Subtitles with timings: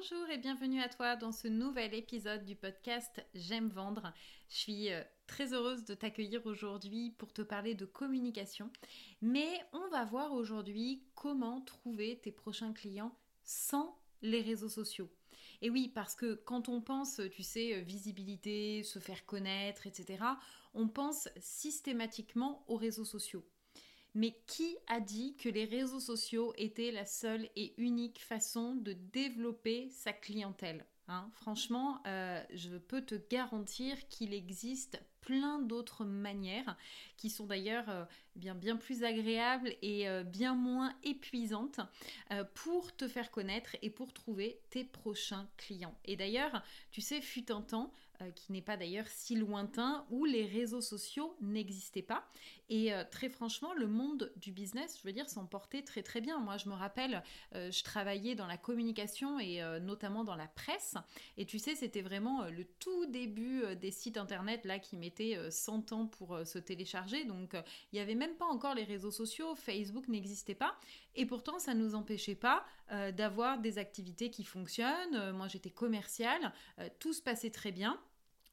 [0.00, 4.12] Bonjour et bienvenue à toi dans ce nouvel épisode du podcast J'aime vendre.
[4.48, 8.70] Je suis euh, très heureuse de t'accueillir aujourd'hui pour te parler de communication.
[9.22, 15.10] Mais on va voir aujourd'hui comment trouver tes prochains clients sans les réseaux sociaux.
[15.62, 20.22] Et oui, parce que quand on pense, tu sais, visibilité, se faire connaître, etc.,
[20.74, 23.44] on pense systématiquement aux réseaux sociaux.
[24.14, 28.92] Mais qui a dit que les réseaux sociaux étaient la seule et unique façon de
[28.92, 31.28] développer sa clientèle hein?
[31.32, 36.76] Franchement, euh, je peux te garantir qu'il existe plein d'autres manières
[37.16, 38.04] qui sont d'ailleurs euh,
[38.36, 41.80] bien, bien plus agréables et euh, bien moins épuisantes
[42.54, 45.94] pour te faire connaître et pour trouver tes prochains clients.
[46.04, 50.24] Et d'ailleurs, tu sais, fut un temps, euh, qui n'est pas d'ailleurs si lointain, où
[50.24, 52.28] les réseaux sociaux n'existaient pas.
[52.68, 56.20] Et euh, très franchement, le monde du business, je veux dire, s'en portait très très
[56.20, 56.40] bien.
[56.40, 57.22] Moi, je me rappelle,
[57.54, 60.96] euh, je travaillais dans la communication et notamment dans la presse.
[61.36, 65.92] Et tu sais, c'était vraiment le tout début des sites internet là qui mettaient 100
[65.92, 67.24] ans pour se télécharger.
[67.24, 69.54] Donc, il n'y avait même pas encore les réseaux sociaux.
[69.54, 70.76] Facebook n'existait pas.
[71.14, 72.64] Et pourtant, ça ne nous empêchait pas
[73.12, 75.32] d'avoir des activités qui fonctionnent.
[75.32, 76.52] moi, j'étais commerciale.
[76.98, 78.00] tout se passait très bien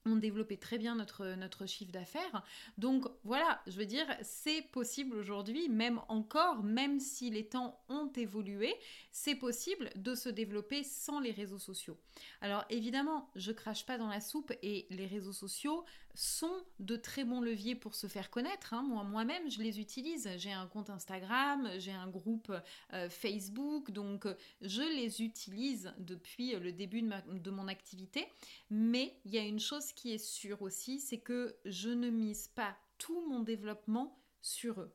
[0.06, 2.42] on développait très bien notre, notre chiffre d'affaires.
[2.78, 8.10] Donc voilà, je veux dire, c'est possible aujourd'hui, même encore, même si les temps ont
[8.16, 8.74] évolué,
[9.10, 11.98] c'est possible de se développer sans les réseaux sociaux.
[12.40, 15.84] Alors évidemment, je crache pas dans la soupe et les réseaux sociaux
[16.16, 18.72] sont de très bons leviers pour se faire connaître.
[18.72, 18.82] Hein.
[18.82, 20.28] Moi, moi-même, je les utilise.
[20.38, 22.52] J'ai un compte Instagram, j'ai un groupe
[22.92, 24.26] euh, Facebook, donc
[24.62, 28.26] je les utilise depuis le début de, de mon activité.
[28.70, 32.46] Mais il y a une chose qui est sûre aussi, c'est que je ne mise
[32.46, 34.94] pas tout mon développement sur eux.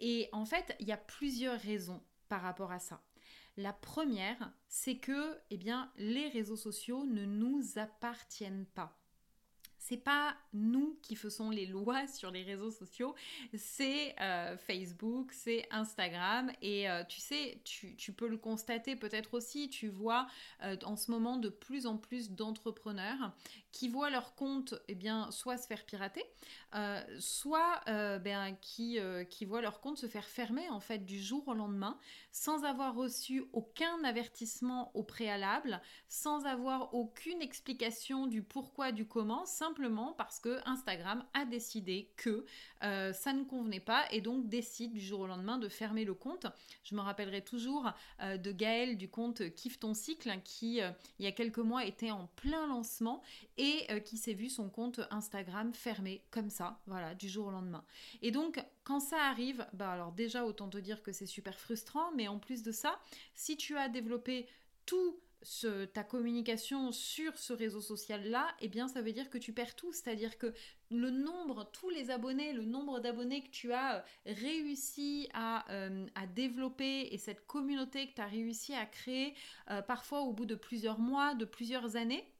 [0.00, 3.02] Et en fait, il y a plusieurs raisons par rapport à ça.
[3.56, 8.99] La première, c'est que eh bien, les réseaux sociaux ne nous appartiennent pas
[9.80, 13.14] c'est pas nous qui faisons les lois sur les réseaux sociaux,
[13.54, 16.52] c'est euh, Facebook, c'est Instagram.
[16.62, 20.26] Et euh, tu sais, tu, peux le constater peut-être aussi, tu vois
[20.62, 23.32] euh, en ce moment de plus en plus d'entrepreneurs
[23.72, 26.24] qui voient leur compte eh bien, soit se faire pirater,
[27.18, 28.98] soit ben, qui,
[29.46, 31.96] voient leur compte se faire fermer en fait du jour au lendemain
[32.32, 39.46] sans avoir reçu aucun avertissement au préalable, sans avoir aucune explication du pourquoi, du comment,
[39.46, 39.79] simplement
[40.16, 42.44] parce que Instagram a décidé que
[42.82, 46.14] euh, ça ne convenait pas et donc décide du jour au lendemain de fermer le
[46.14, 46.46] compte.
[46.84, 47.90] Je me rappellerai toujours
[48.22, 51.84] euh, de Gaël du compte Kiffe ton cycle qui euh, il y a quelques mois
[51.84, 53.22] était en plein lancement
[53.56, 57.84] et qui s'est vu son compte Instagram fermé comme ça, voilà, du jour au lendemain.
[58.22, 62.12] Et donc quand ça arrive, bah alors déjà autant te dire que c'est super frustrant,
[62.12, 62.98] mais en plus de ça,
[63.34, 64.46] si tu as développé
[64.86, 65.20] tout
[65.92, 69.92] ta communication sur ce réseau social-là, eh bien ça veut dire que tu perds tout.
[69.92, 70.52] C'est-à-dire que
[70.90, 76.26] le nombre, tous les abonnés, le nombre d'abonnés que tu as euh, réussi euh, à,
[76.26, 79.34] développer et cette communauté que tu as réussi à créer,
[79.70, 82.34] euh, parfois au bout de plusieurs mois, de plusieurs années,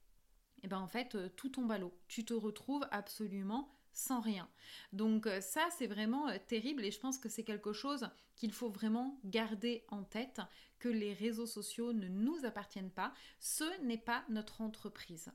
[0.62, 1.94] eh bien en fait tout tombe à l'eau.
[2.08, 4.48] Tu te retrouves absolument sans rien.
[4.92, 9.18] Donc ça, c'est vraiment terrible et je pense que c'est quelque chose qu'il faut vraiment
[9.24, 10.40] garder en tête,
[10.80, 15.30] que les réseaux sociaux ne nous appartiennent pas, ce n'est pas notre entreprise.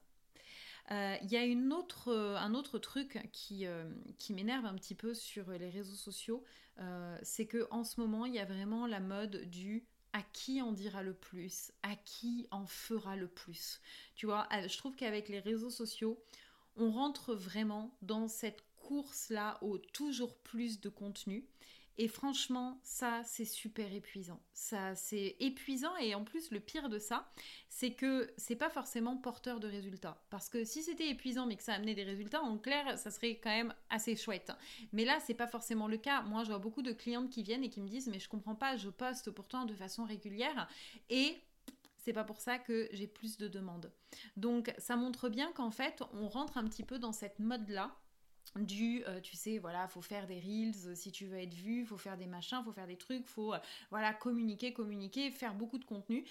[0.91, 3.89] Euh, il y a un autre truc qui, euh,
[4.19, 6.43] qui m'énerve un petit peu sur les réseaux sociaux,
[6.79, 10.61] euh, c'est que en ce moment, il y a vraiment la mode du à qui
[10.61, 13.81] on dira le plus, à qui en fera le plus.
[14.15, 16.23] Tu vois, je trouve qu'avec les réseaux sociaux,
[16.77, 21.45] on rentre vraiment dans cette course-là au toujours plus de contenu
[21.97, 24.41] Et franchement, ça, c'est super épuisant.
[24.53, 27.31] Ça, c'est épuisant et en plus, le pire de ça,
[27.69, 30.21] c'est que c'est pas forcément porteur de résultats.
[30.29, 33.37] Parce que si c'était épuisant mais que ça amenait des résultats, en clair, ça serait
[33.37, 34.51] quand même assez chouette.
[34.91, 36.21] Mais là, c'est pas forcément le cas.
[36.23, 38.55] Moi, je vois beaucoup de clientes qui viennent et qui me disent, mais je comprends
[38.55, 40.67] pas, je poste pourtant de façon régulière
[41.09, 41.37] et
[41.97, 43.91] c'est pas pour ça que j'ai plus de demandes.
[44.37, 47.95] Donc ça montre bien qu'en fait, on rentre un petit peu dans cette mode-là
[48.59, 51.85] du euh, tu sais voilà faut faire des reels euh, si tu veux être vu
[51.85, 53.59] faut faire des machins faut faire des trucs faut euh,
[53.91, 56.25] voilà communiquer communiquer faire beaucoup de contenu.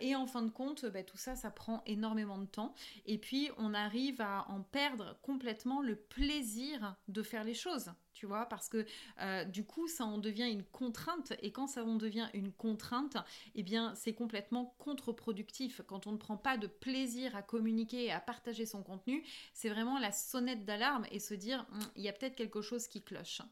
[0.00, 2.74] Et en fin de compte bah, tout ça ça prend énormément de temps.
[3.06, 8.26] Et puis on arrive à en perdre complètement le plaisir de faire les choses tu
[8.26, 8.84] vois, parce que
[9.20, 13.16] euh, du coup, ça en devient une contrainte, et quand ça en devient une contrainte,
[13.54, 15.80] eh bien, c'est complètement contre-productif.
[15.86, 19.24] Quand on ne prend pas de plaisir à communiquer et à partager son contenu,
[19.54, 22.86] c'est vraiment la sonnette d'alarme et se dire, hum, il y a peut-être quelque chose
[22.86, 23.42] qui cloche.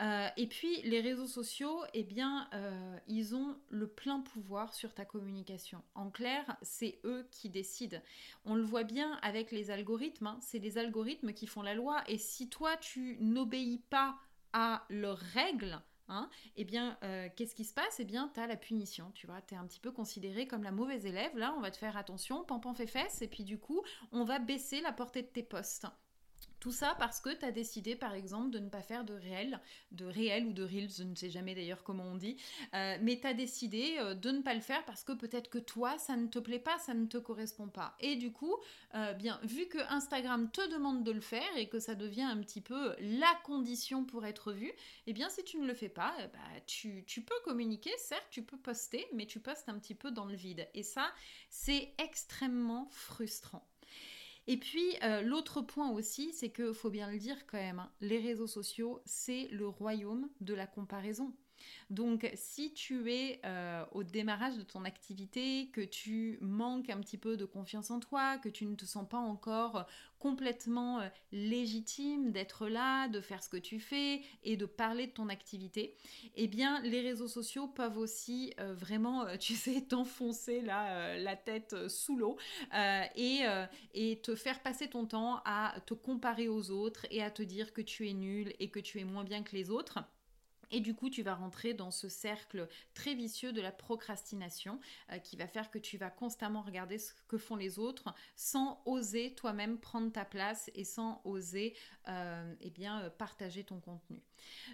[0.00, 4.94] Euh, et puis les réseaux sociaux, eh bien, euh, ils ont le plein pouvoir sur
[4.94, 5.82] ta communication.
[5.94, 7.98] En clair, c'est eux qui décident.
[8.44, 10.38] On le voit bien avec les algorithmes, hein.
[10.40, 12.02] c'est les algorithmes qui font la loi.
[12.06, 14.16] Et si toi, tu n'obéis pas
[14.52, 15.80] à leurs règles,
[16.12, 18.00] Hein, eh bien, euh, qu'est-ce qui se passe?
[18.00, 20.72] Eh bien, tu as la punition, tu vois, es un petit peu considéré comme la
[20.72, 23.84] mauvaise élève, là, on va te faire attention, pampan fait fesse, et puis du coup,
[24.10, 25.86] on va baisser la portée de tes postes.
[26.60, 29.60] Tout ça parce que tu as décidé, par exemple, de ne pas faire de réel,
[29.92, 32.36] de réel ou de reels, je ne sais jamais d'ailleurs comment on dit,
[32.74, 35.58] euh, mais tu as décidé euh, de ne pas le faire parce que peut-être que
[35.58, 37.96] toi, ça ne te plaît pas, ça ne te correspond pas.
[38.00, 38.54] Et du coup,
[38.94, 42.60] euh, vu que Instagram te demande de le faire et que ça devient un petit
[42.60, 44.70] peu la condition pour être vu,
[45.06, 48.58] eh bien, si tu ne le fais pas, bah, tu peux communiquer, certes, tu peux
[48.58, 50.68] poster, mais tu postes un petit peu dans le vide.
[50.74, 51.10] Et ça,
[51.48, 53.69] c'est extrêmement frustrant.
[54.46, 57.92] Et puis euh, l'autre point aussi, c'est que faut bien le dire quand même, hein,
[58.00, 61.32] les réseaux sociaux, c'est le royaume de la comparaison.
[61.90, 67.18] Donc si tu es euh, au démarrage de ton activité, que tu manques un petit
[67.18, 69.86] peu de confiance en toi, que tu ne te sens pas encore
[70.20, 75.12] complètement euh, légitime d'être là, de faire ce que tu fais et de parler de
[75.12, 75.96] ton activité,
[76.36, 82.16] eh bien les réseaux sociaux peuvent aussi euh, vraiment, tu sais, t'enfoncer la tête sous
[82.16, 82.36] l'eau
[83.16, 83.42] et,
[83.94, 87.72] et te faire passer ton temps à te comparer aux autres et à te dire
[87.72, 89.98] que tu es nul et que tu es moins bien que les autres.
[90.70, 94.80] Et du coup, tu vas rentrer dans ce cercle très vicieux de la procrastination
[95.10, 98.82] euh, qui va faire que tu vas constamment regarder ce que font les autres sans
[98.84, 101.76] oser toi-même prendre ta place et sans oser
[102.08, 104.22] euh, eh euh, partager ton contenu.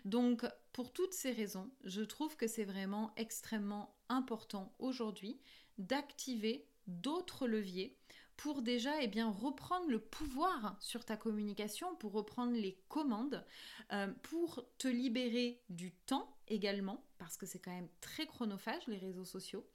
[0.04, 5.40] Donc, pour toutes ces raisons, je trouve que c'est vraiment extrêmement important aujourd'hui
[5.78, 7.96] d'activer d'autres leviers
[8.36, 13.44] pour déjà eh reprendre le pouvoir sur ta communication, pour reprendre les commandes,
[13.92, 18.98] euh, pour te libérer du temps également, parce que c'est quand même très chronophage les
[18.98, 19.66] réseaux sociaux,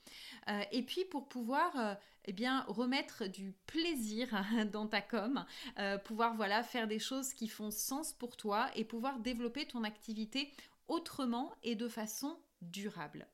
[0.47, 4.29] euh, et puis pour pouvoir euh, eh bien, remettre du plaisir
[4.71, 5.45] dans ta com,
[6.05, 10.51] pouvoir voilà, faire des choses qui font sens pour toi et pouvoir développer ton activité
[10.87, 13.27] autrement et de façon durable.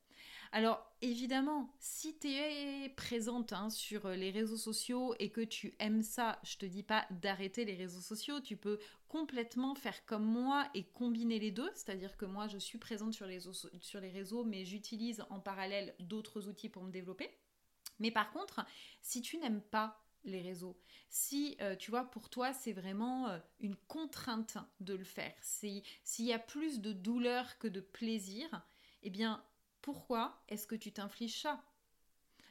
[0.52, 5.76] Alors évidemment, si tu es présente hein, sur euh, les réseaux sociaux et que tu
[5.80, 10.26] aimes ça, je te dis pas d'arrêter les réseaux sociaux, tu peux complètement faire comme
[10.26, 14.66] moi et combiner les deux, c'est-à-dire que moi je suis présente sur les, réseaux mais
[14.66, 17.30] j'utilise en parallèle d'autres outils pour me développer.
[18.00, 18.66] Mais par contre,
[19.02, 20.78] si tu n'aimes pas les réseaux.
[21.10, 25.34] Si euh, tu vois, pour toi, c'est vraiment euh, une contrainte de le faire.
[25.42, 25.84] S'il
[26.18, 28.48] y a plus de douleur que de plaisir,
[29.04, 29.44] eh bien,
[29.88, 31.64] pourquoi est-ce que tu t'infliges ça?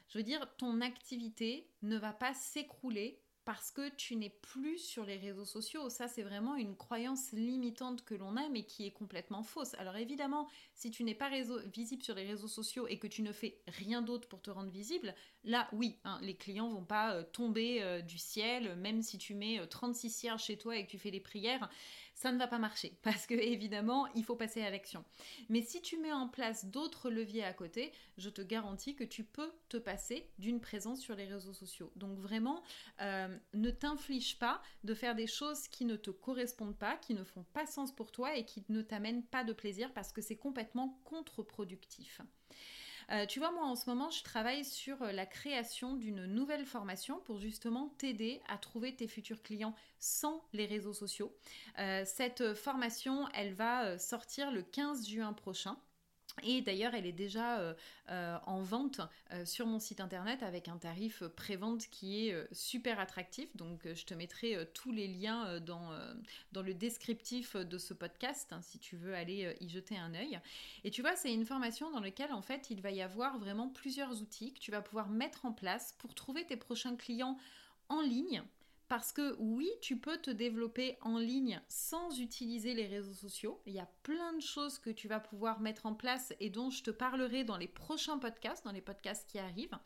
[0.09, 5.05] Je veux dire, ton activité ne va pas s'écrouler parce que tu n'es plus sur
[5.05, 5.87] les réseaux sociaux.
[5.91, 9.75] Ça, c'est vraiment une croyance limitante que l'on a, mais qui est complètement fausse.
[9.75, 11.29] Alors évidemment, si tu n'es pas
[11.67, 14.71] visible sur les réseaux sociaux et que tu ne fais rien d'autre pour te rendre
[14.71, 15.13] visible,
[15.43, 19.35] là, oui, hein, les clients vont pas euh, tomber euh, du ciel, même si tu
[19.35, 21.69] mets 36 euh, cierges chez toi et que tu fais des prières
[22.17, 25.05] ça ne va pas marcher parce que évidemment, il faut passer à l'action.
[25.49, 29.23] Mais si tu mets en place d'autres leviers à côté, je te garantis que tu
[29.23, 31.91] peux te passer d'une présence sur les réseaux sociaux.
[31.95, 32.63] Donc vraiment,
[33.01, 37.23] euh, ne t'inflige pas de faire des choses qui ne te correspondent pas, qui ne
[37.23, 40.37] font pas sens pour toi et qui ne t'amènent pas de plaisir parce que c'est
[40.37, 42.21] complètement contre-productif.
[43.11, 46.65] Euh, tu vois, moi en ce moment, je travaille sur euh, la création d'une nouvelle
[46.65, 51.33] formation pour justement t'aider à trouver tes futurs clients sans les réseaux sociaux.
[51.79, 55.77] Euh, cette formation, elle va sortir le 15 juin prochain.
[56.43, 57.73] Et d'ailleurs, elle est déjà euh,
[58.09, 59.01] euh, en vente
[59.31, 63.55] euh, sur mon site internet avec un tarif pré-vente qui est super attractif.
[63.57, 65.91] Donc, je te mettrai tous les liens dans,
[66.51, 70.39] dans le descriptif de ce podcast hein, si tu veux aller y jeter un œil.
[70.83, 73.69] Et tu vois, c'est une formation dans laquelle en fait il va y avoir vraiment
[73.69, 77.37] plusieurs outils que tu vas pouvoir mettre en place pour trouver tes prochains clients
[77.89, 78.43] en ligne
[78.87, 83.61] parce que oui, tu peux te développer en ligne sans utiliser les réseaux sociaux.
[83.65, 86.69] Il y a plein de choses que tu vas pouvoir mettre en place et dont
[86.69, 89.77] je te parlerai dans les prochains podcasts, dans les podcasts qui arrivent.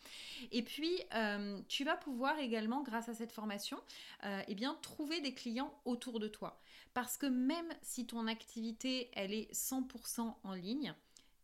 [0.51, 3.79] Et puis, euh, tu vas pouvoir également, grâce à cette formation,
[4.25, 6.62] euh, eh bien, trouver des clients autour de toi.
[6.93, 10.93] Parce que même si ton activité, elle est 100% en ligne,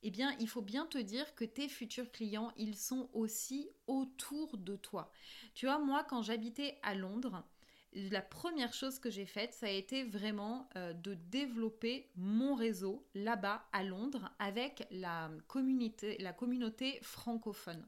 [0.07, 4.57] eh bien, il faut bien te dire que tes futurs clients, ils sont aussi autour
[4.57, 5.11] de toi.
[5.53, 7.43] Tu vois, moi, quand j'habitais à Londres,
[7.91, 13.05] la première chose que j'ai faite, ça a été vraiment euh, de développer mon réseau
[13.15, 17.85] là-bas à Londres avec la communauté, francophone.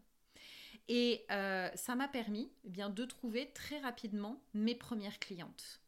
[0.89, 5.79] Et euh, ça m'a permis eh bien, de trouver très rapidement mes premières clientes.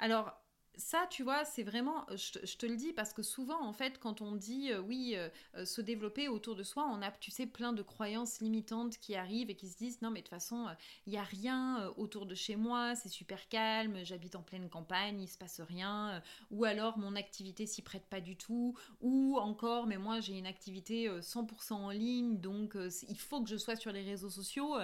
[0.00, 0.36] Alors,
[0.76, 4.22] ça, tu vois, c'est vraiment, je te, le dis parce que souvent, en fait, quand
[4.22, 7.46] on dit euh, oui, euh, euh, se développer autour de soi, on a, tu sais,
[7.46, 10.66] plein de croyances limitantes qui arrivent et qui se disent non, mais de toute façon,
[11.06, 15.20] il n'y a rien autour de chez moi, c'est super calme, j'habite en pleine campagne,
[15.20, 19.86] il se passe rien, ou alors mon activité s'y prête pas du tout, ou encore,
[19.86, 22.76] mais moi j'ai une activité 100% en ligne, donc
[23.08, 24.76] il faut que je sois sur les réseaux sociaux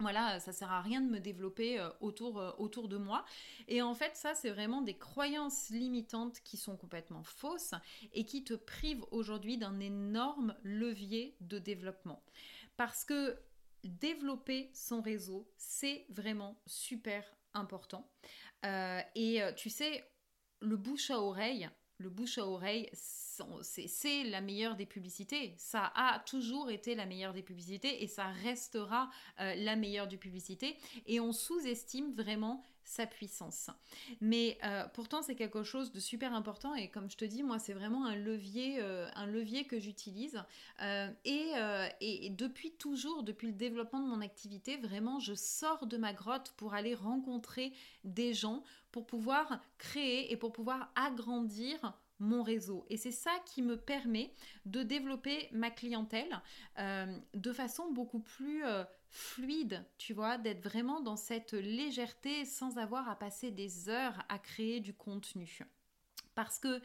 [0.00, 3.24] voilà, ça sert à rien de me développer euh, autour, euh, autour de moi.
[3.66, 7.74] Et en fait, ça, c'est vraiment des croyances limitantes qui sont complètement fausses
[8.12, 12.22] et qui te privent aujourd'hui d'un énorme levier de développement.
[12.76, 13.38] Parce que
[13.84, 17.24] développer son réseau, c'est vraiment super
[17.54, 18.10] important.
[18.64, 20.04] Euh, et tu sais,
[20.60, 25.54] le bouche à oreille, le bouche à oreille, c'est la meilleure des publicités.
[25.58, 30.16] Ça a toujours été la meilleure des publicités et ça restera euh, la meilleure des
[30.16, 30.76] publicités.
[31.06, 33.70] Et on sous-estime vraiment sa puissance.
[34.20, 37.58] Mais euh, pourtant, c'est quelque chose de super important et comme je te dis, moi,
[37.58, 40.42] c'est vraiment un levier, euh, un levier que j'utilise.
[41.24, 41.52] et,
[42.00, 46.52] et, depuis toujours, depuis le développement de mon activité, vraiment, je sors de ma grotte
[46.56, 47.72] pour aller rencontrer
[48.04, 52.84] des gens, pour pouvoir créer et pour pouvoir agrandir mon réseau.
[52.90, 54.32] Et c'est ça qui me permet
[54.66, 56.40] de développer ma clientèle
[56.78, 62.78] euh, de façon beaucoup plus euh, fluide, tu vois, d'être vraiment dans cette légèreté sans
[62.78, 65.60] avoir à passer des heures à créer du contenu.
[66.34, 66.80] Parce que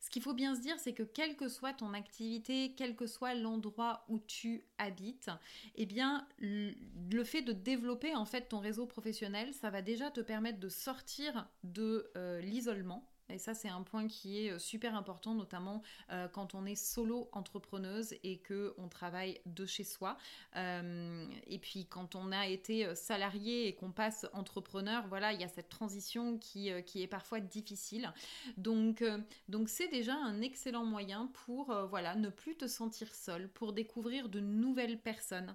[0.00, 3.06] ce qu'il faut bien se dire, c'est que quelle que soit ton activité, quel que
[3.06, 5.30] soit l'endroit où tu habites,
[5.74, 10.20] eh bien, le fait de développer en fait ton réseau professionnel, ça va déjà te
[10.20, 14.94] permettre de sortir de euh, l'isolement et ça, c'est un point qui est euh, super
[14.94, 20.16] important, notamment euh, quand on est solo entrepreneuse et que on travaille de chez soi.
[20.54, 25.44] Euh, et puis quand on a été salarié et qu'on passe entrepreneur, voilà, il y
[25.44, 28.12] a cette transition qui, qui est parfois difficile.
[28.56, 29.02] Donc,
[29.48, 34.28] donc c'est déjà un excellent moyen pour voilà ne plus te sentir seul, pour découvrir
[34.28, 35.54] de nouvelles personnes.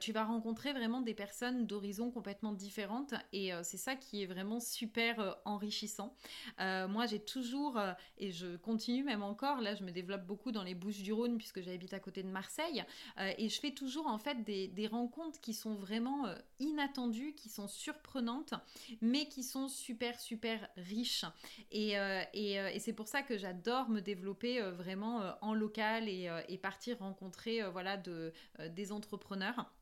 [0.00, 4.60] tu vas rencontrer vraiment des personnes d'horizons complètement différentes et c'est ça qui est vraiment
[4.60, 6.14] super enrichissant.
[6.58, 10.62] moi j'ai toujours, euh, et je continue même encore, là je me développe beaucoup dans
[10.62, 12.84] les Bouches du Rhône puisque j'habite à côté de Marseille,
[13.18, 17.48] euh, et je fais toujours en fait des, rencontres qui sont vraiment euh, inattendues, qui
[17.48, 18.54] sont surprenantes,
[19.00, 21.24] mais qui sont super super riches.
[21.72, 21.94] Et,
[22.34, 27.96] et, c'est pour ça que j'adore me développer vraiment en local et, partir rencontrer voilà,
[27.96, 28.32] de,
[28.70, 29.72] des entrepreneurs.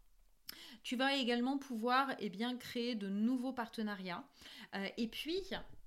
[0.85, 4.25] Tu vas également pouvoir eh bien, créer de nouveaux partenariats.
[4.97, 5.43] et puis,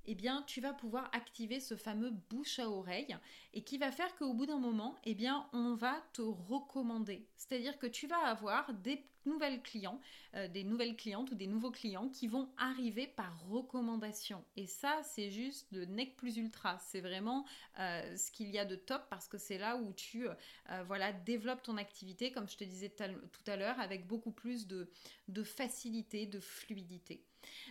[0.06, 3.16] eh bien, tu vas pouvoir activer ce fameux bouche à oreille
[3.54, 7.28] et qui va faire qu'au bout d'un moment, eh bien, on va te recommander.
[7.36, 10.00] C'est-à-dire que tu vas avoir des nouvelles clients,
[10.36, 14.44] euh, des nouvelles clientes ou des nouveaux clients qui vont arriver par recommandation.
[14.56, 16.78] Et ça, c'est juste le nec plus ultra.
[16.80, 17.46] C'est vraiment
[17.80, 21.12] euh, ce qu'il y a de top parce que c'est là où tu euh, voilà,
[21.14, 24.90] développes ton activité, comme je te disais tout à l'heure, avec beaucoup plus de,
[25.28, 27.24] de facilité, de fluidité.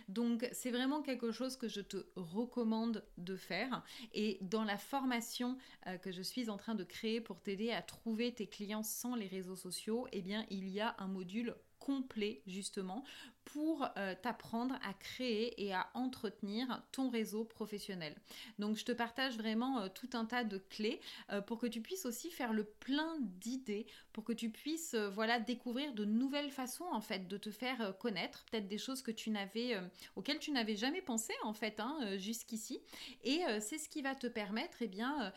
[0.07, 3.83] Donc c'est vraiment quelque chose que je te recommande de faire.
[4.13, 5.57] Et dans la formation
[6.01, 9.27] que je suis en train de créer pour t'aider à trouver tes clients sans les
[9.27, 13.03] réseaux sociaux, eh bien il y a un module complet justement
[13.45, 18.15] pour euh, t'apprendre à créer et à entretenir ton réseau professionnel.
[18.59, 20.99] Donc je te partage vraiment euh, tout un tas de clés
[21.31, 25.39] euh, pour que tu puisses aussi faire le plein d'idées, pour que tu puisses voilà
[25.39, 29.29] découvrir de nouvelles façons en fait de te faire connaître, peut-être des choses que tu
[29.29, 29.77] n'avais
[30.15, 32.79] auxquelles tu n'avais jamais pensé en fait hein, jusqu'ici.
[33.23, 35.33] Et c'est ce qui va te permettre eh bien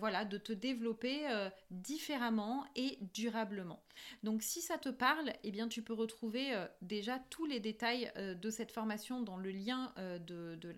[0.00, 1.24] voilà de te développer
[1.70, 3.80] différemment et durablement.
[4.24, 8.34] Donc si ça te parle, eh bien tu peux retrouver déjà tous les détails euh,
[8.34, 10.72] de cette formation dans le lien euh, de,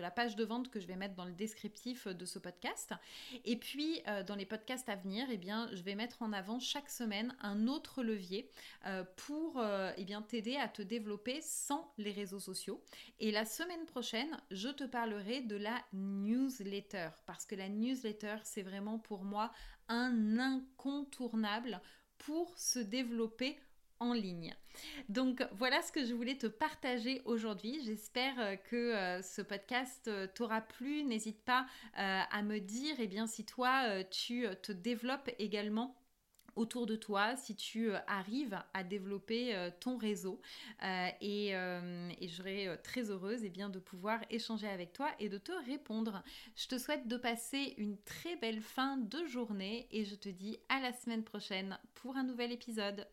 [0.00, 2.92] la, page de vente que je vais mettre dans le descriptif de ce podcast.
[3.44, 6.58] Et puis, euh, dans les podcasts à venir, eh bien, je vais mettre en avant
[6.58, 8.50] chaque semaine un autre levier
[9.16, 9.62] pour
[9.96, 12.82] eh t'aider à te développer sans les réseaux sociaux.
[13.18, 18.62] Et la semaine prochaine, je te parlerai de la newsletter parce que la newsletter, c'est
[18.62, 19.52] vraiment pour moi
[19.88, 21.80] un incontournable
[22.18, 23.58] pour se développer
[24.00, 24.54] en ligne.
[25.08, 27.80] Donc voilà ce que je voulais te partager aujourd'hui.
[27.84, 31.04] J'espère euh, que euh, ce podcast euh, t'aura plu.
[31.04, 35.96] N'hésite pas à me dire eh bien, si toi tu te développes également
[36.54, 40.40] autour de toi, si tu arrives à développer ton réseau.
[41.20, 45.38] et, je serai très heureuse et eh bien, de pouvoir échanger avec toi et de
[45.38, 46.22] te répondre.
[46.54, 50.58] Je te souhaite de passer une très belle fin de journée et je te dis
[50.68, 53.06] à la semaine prochaine pour un nouvel épisode.